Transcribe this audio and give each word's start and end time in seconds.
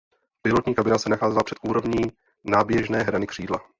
Pilotní 0.41 0.75
kabina 0.75 0.97
se 0.97 1.09
nacházela 1.09 1.43
před 1.43 1.57
úrovní 1.63 2.01
náběžné 2.43 3.01
hrany 3.03 3.27
křídla. 3.27 3.61